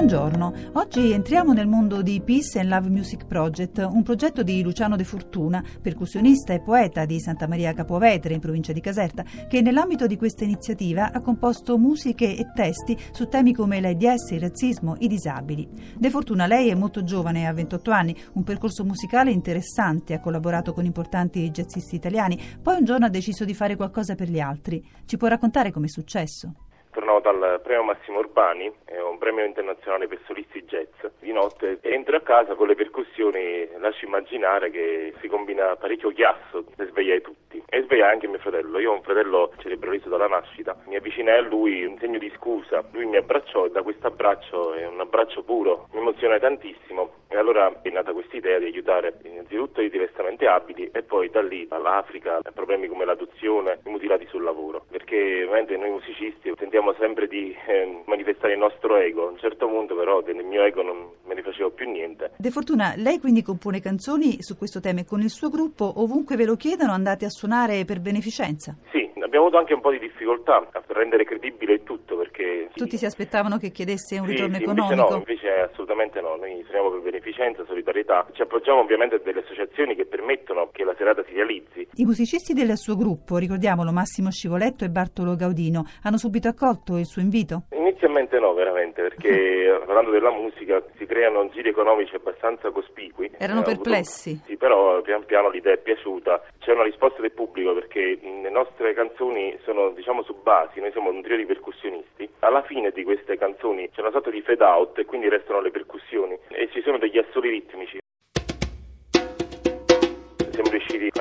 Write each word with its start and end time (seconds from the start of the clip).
Buongiorno, 0.00 0.54
oggi 0.72 1.12
entriamo 1.12 1.52
nel 1.52 1.66
mondo 1.66 2.00
di 2.00 2.22
Peace 2.22 2.58
and 2.58 2.70
Love 2.70 2.88
Music 2.88 3.26
Project, 3.26 3.86
un 3.86 4.02
progetto 4.02 4.42
di 4.42 4.62
Luciano 4.62 4.96
De 4.96 5.04
Fortuna, 5.04 5.62
percussionista 5.82 6.54
e 6.54 6.62
poeta 6.62 7.04
di 7.04 7.20
Santa 7.20 7.46
Maria 7.46 7.74
Capovetere 7.74 8.32
in 8.32 8.40
provincia 8.40 8.72
di 8.72 8.80
Caserta, 8.80 9.22
che 9.46 9.60
nell'ambito 9.60 10.06
di 10.06 10.16
questa 10.16 10.44
iniziativa 10.44 11.12
ha 11.12 11.20
composto 11.20 11.76
musiche 11.76 12.34
e 12.34 12.46
testi 12.54 12.96
su 13.10 13.28
temi 13.28 13.52
come 13.52 13.78
l'AIDS, 13.78 14.30
il 14.30 14.40
razzismo, 14.40 14.96
i 15.00 15.06
disabili. 15.06 15.68
De 15.98 16.08
Fortuna, 16.08 16.46
lei 16.46 16.70
è 16.70 16.74
molto 16.74 17.04
giovane, 17.04 17.46
ha 17.46 17.52
28 17.52 17.90
anni, 17.90 18.16
un 18.32 18.42
percorso 18.42 18.86
musicale 18.86 19.30
interessante, 19.32 20.14
ha 20.14 20.20
collaborato 20.20 20.72
con 20.72 20.86
importanti 20.86 21.50
jazzisti 21.50 21.96
italiani, 21.96 22.40
poi 22.62 22.78
un 22.78 22.86
giorno 22.86 23.04
ha 23.04 23.10
deciso 23.10 23.44
di 23.44 23.52
fare 23.52 23.76
qualcosa 23.76 24.14
per 24.14 24.30
gli 24.30 24.40
altri. 24.40 24.82
Ci 25.04 25.18
può 25.18 25.28
raccontare 25.28 25.70
come 25.70 25.86
è 25.86 25.90
successo? 25.90 26.54
Tornavo 26.92 27.20
dal 27.20 27.60
premio 27.62 27.84
Massimo 27.84 28.18
Urbani, 28.18 28.70
un 29.08 29.16
premio 29.18 29.44
internazionale 29.44 30.08
per 30.08 30.18
solisti 30.26 30.64
jazz. 30.64 30.88
Di 31.20 31.32
notte 31.32 31.78
entro 31.82 32.16
a 32.16 32.20
casa 32.20 32.54
con 32.56 32.66
le 32.66 32.74
percussioni, 32.74 33.68
lascio 33.78 34.06
immaginare 34.06 34.70
che 34.70 35.14
si 35.20 35.28
combina 35.28 35.76
parecchio 35.76 36.10
chiasso 36.10 36.64
per 36.74 36.88
svegliare 36.88 37.20
tutti. 37.20 37.62
E 37.66 37.82
svegliare 37.82 38.12
anche 38.12 38.26
mio 38.26 38.38
fratello. 38.40 38.80
Io 38.80 38.90
ho 38.90 38.94
un 38.94 39.02
fratello 39.02 39.52
cerebralito 39.58 40.08
dalla 40.08 40.26
nascita. 40.26 40.76
Mi 40.86 40.96
avvicinai 40.96 41.38
a 41.38 41.42
lui, 41.42 41.84
un 41.84 41.96
segno 41.98 42.18
di 42.18 42.32
scusa. 42.36 42.82
Lui 42.90 43.06
mi 43.06 43.16
abbracciò 43.16 43.66
e 43.66 43.70
da 43.70 43.82
questo 43.82 44.08
abbraccio, 44.08 44.74
è 44.74 44.84
un 44.84 44.98
abbraccio 44.98 45.44
puro, 45.44 45.86
mi 45.92 46.00
emozionai 46.00 46.40
tantissimo. 46.40 47.18
E 47.28 47.36
allora 47.36 47.72
è 47.82 47.90
nata 47.90 48.12
questa 48.12 48.36
idea 48.36 48.58
di 48.58 48.64
aiutare 48.64 49.14
innanzitutto 49.22 49.80
i 49.80 49.90
diversamente 49.90 50.48
abili 50.48 50.90
e 50.92 51.02
poi 51.02 51.30
da 51.30 51.40
lì 51.40 51.66
all'Africa, 51.70 52.40
problemi 52.52 52.88
come 52.88 53.04
l'adozione, 53.04 53.78
i 53.84 53.90
mutilati 53.90 54.26
sul 54.26 54.42
lavoro. 54.42 54.86
Perché 55.10 55.42
ovviamente 55.42 55.76
noi 55.76 55.90
musicisti 55.90 56.54
tentiamo 56.54 56.94
sempre 56.96 57.26
di 57.26 57.52
eh, 57.66 58.02
manifestare 58.06 58.52
il 58.52 58.60
nostro 58.60 58.96
ego. 58.96 59.26
A 59.26 59.30
un 59.30 59.38
certo 59.38 59.66
punto 59.66 59.96
però 59.96 60.22
del 60.22 60.44
mio 60.44 60.62
ego 60.62 60.82
non 60.82 61.08
me 61.26 61.34
ne 61.34 61.42
facevo 61.42 61.70
più 61.70 61.90
niente. 61.90 62.30
De 62.36 62.50
Fortuna, 62.50 62.94
lei 62.96 63.18
quindi 63.18 63.42
compone 63.42 63.80
canzoni 63.80 64.40
su 64.40 64.56
questo 64.56 64.78
tema 64.78 65.00
e 65.00 65.04
con 65.04 65.20
il 65.20 65.30
suo 65.30 65.48
gruppo 65.48 66.00
ovunque 66.00 66.36
ve 66.36 66.44
lo 66.44 66.54
chiedano 66.54 66.92
andate 66.92 67.24
a 67.24 67.28
suonare 67.28 67.84
per 67.84 67.98
beneficenza? 67.98 68.76
Sì, 68.92 68.99
abbiamo 69.30 69.46
avuto 69.46 69.58
anche 69.58 69.74
un 69.74 69.80
po' 69.80 69.92
di 69.92 70.00
difficoltà 70.00 70.56
a 70.56 70.82
rendere 70.88 71.24
credibile 71.24 71.74
il 71.74 71.82
tutto 71.84 72.16
perché... 72.16 72.68
Tutti 72.74 72.96
si 72.96 73.06
aspettavano 73.06 73.58
che 73.58 73.70
chiedesse 73.70 74.18
un 74.18 74.26
sì, 74.26 74.32
ritorno 74.32 74.56
sì, 74.56 74.62
economico? 74.64 74.92
Invece 74.92 75.12
no, 75.12 75.16
invece 75.16 75.70
assolutamente 75.70 76.20
no, 76.20 76.34
noi 76.34 76.62
suoniamo 76.64 76.90
per 76.90 77.00
beneficenza, 77.00 77.64
solidarietà, 77.64 78.26
ci 78.32 78.42
appoggiamo 78.42 78.80
ovviamente 78.80 79.14
a 79.14 79.18
delle 79.18 79.40
associazioni 79.40 79.94
che 79.94 80.06
permettono 80.06 80.70
che 80.72 80.82
la 80.82 80.94
serata 80.98 81.22
si 81.26 81.34
realizzi. 81.34 81.86
I 81.94 82.04
musicisti 82.04 82.52
del 82.52 82.76
suo 82.76 82.96
gruppo, 82.96 83.36
ricordiamolo 83.36 83.92
Massimo 83.92 84.30
Scivoletto 84.32 84.84
e 84.84 84.88
Bartolo 84.88 85.36
Gaudino, 85.36 85.84
hanno 86.02 86.18
subito 86.18 86.48
accolto 86.48 86.96
il 86.98 87.06
suo 87.06 87.22
invito? 87.22 87.66
Inizialmente 88.00 88.38
no, 88.38 88.54
veramente, 88.54 89.02
perché 89.02 89.78
parlando 89.84 90.10
della 90.10 90.30
musica 90.30 90.82
si 90.96 91.04
creano 91.04 91.50
giri 91.50 91.68
economici 91.68 92.14
abbastanza 92.14 92.70
cospicui. 92.70 93.30
Erano 93.36 93.60
eh, 93.60 93.64
perplessi? 93.64 94.30
Avuto, 94.30 94.46
sì, 94.46 94.56
però 94.56 95.02
pian 95.02 95.26
piano 95.26 95.50
l'idea 95.50 95.74
è 95.74 95.78
piaciuta. 95.78 96.42
C'è 96.60 96.72
una 96.72 96.84
risposta 96.84 97.20
del 97.20 97.32
pubblico 97.32 97.74
perché 97.74 98.18
le 98.22 98.48
nostre 98.48 98.94
canzoni 98.94 99.54
sono 99.64 99.90
diciamo 99.90 100.22
su 100.22 100.34
basi, 100.42 100.80
noi 100.80 100.92
siamo 100.92 101.10
un 101.10 101.20
trio 101.20 101.36
di 101.36 101.44
percussionisti. 101.44 102.26
Alla 102.38 102.62
fine 102.62 102.90
di 102.90 103.04
queste 103.04 103.36
canzoni 103.36 103.90
c'è 103.90 104.00
una 104.00 104.12
sorta 104.12 104.30
di 104.30 104.40
fade 104.40 104.64
out 104.64 104.98
e 104.98 105.04
quindi 105.04 105.28
restano 105.28 105.60
le 105.60 105.70
percussioni 105.70 106.38
e 106.48 106.70
ci 106.72 106.80
sono 106.80 106.96
degli 106.96 107.18
assoli 107.18 107.50
ritmici 107.50 107.98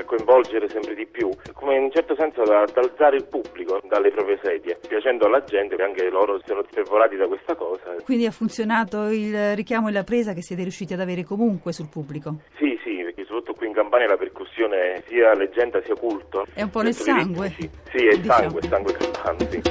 coinvolgere 0.09 0.67
sempre 0.69 0.95
di 0.95 1.05
più, 1.05 1.29
come 1.53 1.75
in 1.75 1.83
un 1.83 1.91
certo 1.91 2.15
senso 2.17 2.41
ad 2.41 2.73
alzare 2.75 3.17
il 3.17 3.25
pubblico 3.25 3.79
dalle 3.87 4.09
proprie 4.09 4.39
sedie, 4.41 4.79
piacendo 4.87 5.27
alla 5.27 5.43
gente 5.43 5.75
che 5.75 5.83
anche 5.83 6.09
loro 6.09 6.41
siano 6.43 6.63
fervorati 6.67 7.15
da 7.15 7.27
questa 7.27 7.53
cosa. 7.53 7.95
Quindi 8.03 8.25
ha 8.25 8.31
funzionato 8.31 9.09
il 9.09 9.55
richiamo 9.55 9.89
e 9.89 9.91
la 9.91 10.03
presa 10.03 10.33
che 10.33 10.41
siete 10.41 10.63
riusciti 10.63 10.93
ad 10.93 10.99
avere 10.99 11.23
comunque 11.23 11.71
sul 11.71 11.89
pubblico? 11.89 12.39
Sì, 12.57 12.79
sì, 12.83 13.03
perché 13.03 13.23
soprattutto 13.25 13.53
qui 13.53 13.67
in 13.67 13.73
Campania 13.73 14.07
la 14.07 14.17
percussione 14.17 15.03
sia 15.05 15.35
leggenda 15.35 15.79
sia 15.83 15.93
culto. 15.93 16.45
È 16.53 16.63
un 16.63 16.69
po' 16.71 16.81
nel 16.81 16.93
sangue? 16.93 17.49
Sì, 17.59 17.69
sì 17.91 18.07
è 18.07 18.17
diciamo. 18.17 18.49
sangue, 18.49 18.61
sangue 18.63 18.93
campano, 18.93 19.39
sì. 19.51 19.61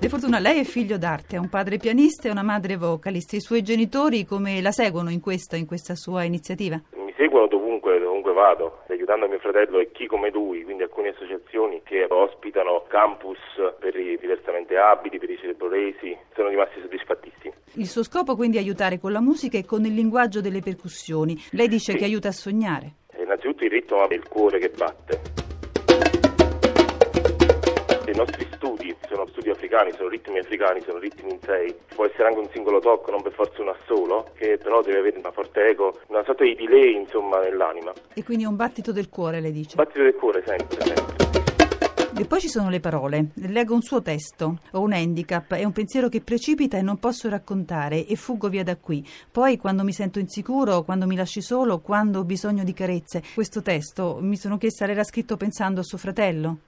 De 0.00 0.08
Fortuna, 0.08 0.38
lei 0.38 0.60
è 0.60 0.64
figlio 0.64 0.96
d'arte, 0.96 1.36
ha 1.36 1.40
un 1.40 1.50
padre 1.50 1.76
pianista 1.76 2.26
e 2.26 2.30
una 2.30 2.42
madre 2.42 2.76
vocalista. 2.76 3.36
I 3.36 3.40
suoi 3.40 3.62
genitori 3.62 4.24
come 4.24 4.62
la 4.62 4.72
seguono 4.72 5.10
in 5.10 5.20
questa, 5.20 5.56
in 5.56 5.66
questa 5.66 5.94
sua 5.94 6.24
iniziativa? 6.24 6.80
Mi 6.96 7.12
seguono 7.18 7.46
dovunque, 7.48 7.98
dovunque 7.98 8.32
vado, 8.32 8.80
aiutando 9.10 9.28
mio 9.28 9.38
fratello 9.38 9.80
e 9.80 9.90
chi 9.90 10.06
come 10.06 10.30
lui, 10.30 10.62
quindi 10.62 10.84
alcune 10.84 11.08
associazioni 11.08 11.82
che 11.82 12.06
ospitano 12.08 12.84
campus 12.86 13.38
per 13.80 13.96
i 13.96 14.16
diversamente 14.20 14.76
abili, 14.76 15.18
per 15.18 15.30
i 15.30 15.36
cerebrolesi, 15.36 16.16
sono 16.34 16.48
rimasti 16.48 16.80
soddisfattissimi. 16.80 17.52
Il 17.74 17.86
suo 17.86 18.04
scopo 18.04 18.36
quindi 18.36 18.58
è 18.58 18.60
aiutare 18.60 19.00
con 19.00 19.10
la 19.10 19.20
musica 19.20 19.58
e 19.58 19.64
con 19.64 19.84
il 19.84 19.94
linguaggio 19.94 20.40
delle 20.40 20.60
percussioni. 20.60 21.36
Lei 21.52 21.66
dice 21.66 21.92
sì. 21.92 21.98
che 21.98 22.04
aiuta 22.04 22.28
a 22.28 22.32
sognare. 22.32 22.94
Innanzitutto 23.18 23.64
il 23.64 23.70
ritmo 23.70 24.08
è 24.08 24.14
il 24.14 24.28
cuore 24.28 24.58
che 24.58 24.70
batte. 24.70 25.49
I 28.10 28.16
nostri 28.16 28.44
studi 28.54 28.92
sono 29.08 29.24
studi 29.28 29.50
africani, 29.50 29.92
sono 29.92 30.08
ritmi 30.08 30.40
africani, 30.40 30.80
sono 30.80 30.98
ritmi 30.98 31.30
in 31.30 31.38
sei. 31.44 31.72
Può 31.94 32.06
essere 32.06 32.24
anche 32.24 32.40
un 32.40 32.48
singolo 32.52 32.80
tocco, 32.80 33.12
non 33.12 33.22
per 33.22 33.32
forza 33.32 33.62
uno 33.62 33.76
solo, 33.86 34.32
che 34.34 34.58
però 34.60 34.82
deve 34.82 34.98
avere 34.98 35.18
una 35.18 35.30
forte 35.30 35.68
eco, 35.68 35.96
una 36.08 36.24
sorta 36.24 36.42
di 36.42 36.56
delay 36.56 36.96
insomma 36.96 37.38
nell'anima. 37.38 37.92
E 38.12 38.24
quindi 38.24 38.44
è 38.44 38.46
un 38.48 38.56
battito 38.56 38.90
del 38.90 39.08
cuore, 39.08 39.40
le 39.40 39.52
dice? 39.52 39.76
Battito 39.76 40.02
del 40.02 40.14
cuore 40.14 40.42
sempre, 40.44 40.80
sempre. 40.80 41.20
E 42.20 42.26
poi 42.26 42.40
ci 42.40 42.48
sono 42.48 42.68
le 42.68 42.80
parole. 42.80 43.30
Leggo 43.34 43.74
un 43.74 43.82
suo 43.82 44.02
testo. 44.02 44.58
Ho 44.72 44.80
un 44.80 44.92
handicap, 44.92 45.54
è 45.54 45.64
un 45.64 45.72
pensiero 45.72 46.08
che 46.08 46.20
precipita 46.20 46.76
e 46.76 46.82
non 46.82 46.98
posso 46.98 47.28
raccontare 47.28 48.04
e 48.04 48.16
fuggo 48.16 48.48
via 48.48 48.64
da 48.64 48.76
qui. 48.76 49.06
Poi 49.30 49.56
quando 49.56 49.84
mi 49.84 49.92
sento 49.92 50.18
insicuro, 50.18 50.82
quando 50.82 51.06
mi 51.06 51.16
lasci 51.16 51.40
solo, 51.40 51.78
quando 51.78 52.18
ho 52.18 52.24
bisogno 52.24 52.64
di 52.64 52.74
carezze. 52.74 53.22
Questo 53.32 53.62
testo 53.62 54.18
mi 54.20 54.36
sono 54.36 54.58
chiesta 54.58 54.84
l'era 54.84 55.04
scritto 55.04 55.36
pensando 55.36 55.80
a 55.80 55.84
suo 55.84 55.96
fratello? 55.96 56.58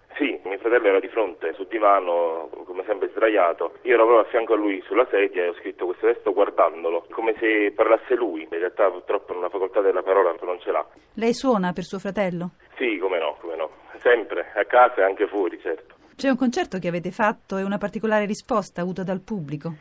Fratello 0.72 0.88
era 0.88 1.00
di 1.00 1.08
fronte 1.08 1.52
sul 1.52 1.66
divano, 1.68 2.48
come 2.64 2.82
sempre 2.86 3.10
sdraiato. 3.10 3.74
Io 3.82 3.92
ero 3.92 4.06
proprio 4.06 4.26
a 4.26 4.30
fianco 4.30 4.54
a 4.54 4.56
lui 4.56 4.82
sulla 4.86 5.06
sedia 5.10 5.44
e 5.44 5.48
ho 5.48 5.54
scritto 5.60 5.84
questo 5.84 6.06
testo 6.06 6.32
guardandolo, 6.32 7.06
come 7.10 7.34
se 7.38 7.72
parlasse 7.76 8.14
lui. 8.14 8.44
In 8.44 8.48
realtà 8.48 8.88
purtroppo 8.88 9.34
la 9.34 9.50
facoltà 9.50 9.82
della 9.82 10.02
parola 10.02 10.34
non 10.40 10.58
ce 10.60 10.70
l'ha. 10.70 10.82
Lei 11.16 11.34
suona 11.34 11.74
per 11.74 11.84
suo 11.84 11.98
fratello? 11.98 12.52
Sì, 12.78 12.96
come 12.96 13.18
no, 13.18 13.36
come 13.40 13.56
no. 13.56 13.68
Sempre, 13.98 14.50
a 14.54 14.64
casa 14.64 15.02
e 15.02 15.02
anche 15.02 15.26
fuori, 15.26 15.60
certo. 15.60 15.96
C'è 16.16 16.30
un 16.30 16.38
concerto 16.38 16.78
che 16.78 16.88
avete 16.88 17.10
fatto 17.10 17.58
e 17.58 17.64
una 17.64 17.76
particolare 17.76 18.24
risposta 18.24 18.80
avuta 18.80 19.02
dal 19.02 19.20
pubblico? 19.20 19.74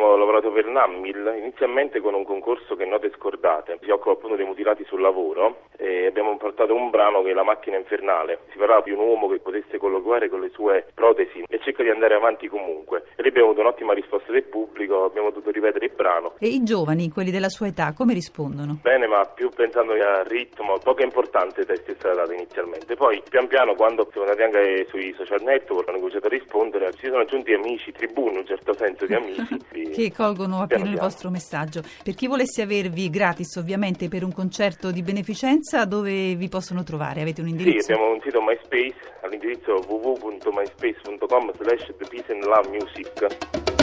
Abbiamo 0.00 0.16
lavorato 0.16 0.50
per 0.50 0.64
NAMMIL, 0.64 1.34
inizialmente 1.40 2.00
con 2.00 2.14
un 2.14 2.24
concorso 2.24 2.74
che 2.74 2.86
Note 2.86 3.12
Scordate, 3.14 3.78
si 3.82 3.90
occupa 3.90 4.12
appunto 4.12 4.34
dei 4.34 4.46
mutilati 4.46 4.82
sul 4.86 5.02
lavoro 5.02 5.68
e 5.76 6.06
abbiamo 6.06 6.34
portato 6.38 6.74
un 6.74 6.88
brano 6.88 7.20
che 7.20 7.32
è 7.32 7.34
La 7.34 7.42
macchina 7.42 7.76
infernale. 7.76 8.38
Si 8.50 8.56
parlava 8.56 8.80
di 8.80 8.92
un 8.92 9.00
uomo 9.00 9.28
che 9.28 9.40
potesse 9.40 9.76
colloquiare 9.76 10.30
con 10.30 10.40
le 10.40 10.48
sue 10.54 10.86
protesi 10.94 11.44
e 11.46 11.60
cerca 11.60 11.82
di 11.82 11.90
andare 11.90 12.14
avanti 12.14 12.48
comunque. 12.48 13.08
E 13.14 13.20
lì 13.20 13.28
abbiamo 13.28 13.48
avuto 13.48 13.60
un'ottima 13.60 13.92
risposta 13.92 14.32
del 14.32 14.44
pubblico, 14.44 15.04
abbiamo 15.04 15.28
dovuto 15.28 15.50
ripetere 15.50 15.84
il 15.84 15.92
brano. 15.94 16.32
E 16.38 16.48
i 16.48 16.62
giovani, 16.62 17.10
quelli 17.10 17.30
della 17.30 17.50
sua 17.50 17.66
età, 17.66 17.92
come 17.92 18.14
rispondono? 18.14 18.78
Bene, 18.80 19.06
ma 19.06 19.26
più 19.26 19.50
pensando 19.50 19.92
al 19.92 20.24
ritmo, 20.24 20.78
poco 20.78 21.02
importante 21.02 21.60
i 21.60 21.66
testi 21.66 21.90
è 21.90 21.94
stato 21.98 22.16
dato 22.16 22.32
inizialmente. 22.32 22.96
Poi 22.96 23.22
pian 23.28 23.48
piano 23.48 23.74
quando 23.74 24.08
siamo 24.10 24.26
andati 24.26 24.44
anche 24.44 24.86
sui 24.88 25.12
social 25.18 25.42
network 25.42 25.88
hanno 25.88 25.98
cominciato 25.98 26.26
a 26.26 26.30
rispondere, 26.30 26.90
ci 26.94 27.04
sono 27.04 27.18
aggiunti 27.20 27.52
amici, 27.52 27.92
tribuni 27.92 28.32
in 28.32 28.38
un 28.38 28.46
certo 28.46 28.72
senso 28.72 29.04
di 29.04 29.14
amici. 29.14 29.58
che 29.90 30.12
colgono 30.12 30.62
appieno 30.62 30.88
il 30.90 30.98
vostro 30.98 31.30
messaggio. 31.30 31.82
Per 32.02 32.14
chi 32.14 32.26
volesse 32.26 32.62
avervi 32.62 33.10
gratis 33.10 33.56
ovviamente 33.56 34.08
per 34.08 34.24
un 34.24 34.32
concerto 34.32 34.90
di 34.90 35.02
beneficenza, 35.02 35.84
dove 35.84 36.34
vi 36.34 36.48
possono 36.48 36.82
trovare? 36.82 37.20
Avete 37.20 37.40
un 37.40 37.48
indirizzo? 37.48 37.86
Sì, 37.86 37.92
abbiamo 37.92 38.12
un 38.12 38.20
sito 38.22 38.40
MySpace 38.40 38.94
all'indirizzo 39.22 39.84
www.myspace.com 39.86 41.52
slash 41.60 41.86
The 41.98 42.06
Peace 42.08 42.32
and 42.32 42.44
Love 42.44 42.68
Music. 42.68 43.79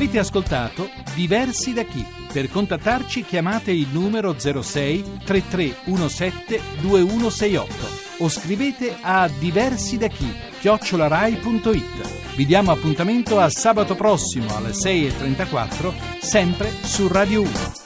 Avete 0.00 0.18
ascoltato 0.18 0.88
Diversi 1.14 1.74
da 1.74 1.82
chi? 1.82 2.02
Per 2.32 2.48
contattarci 2.50 3.22
chiamate 3.22 3.70
il 3.70 3.86
numero 3.92 4.34
06 4.38 5.18
3317 5.26 6.58
2168 6.80 8.24
o 8.24 8.28
scrivete 8.30 8.96
a 9.02 9.28
diversi 9.28 9.98
da 9.98 10.06
chi 10.06 10.32
chiocciolarai.it. 10.58 12.34
Vi 12.34 12.46
diamo 12.46 12.72
appuntamento 12.72 13.38
a 13.38 13.50
sabato 13.50 13.94
prossimo 13.94 14.56
alle 14.56 14.70
6.34 14.70 15.92
sempre 16.22 16.70
su 16.82 17.06
Radio 17.06 17.42
1. 17.42 17.79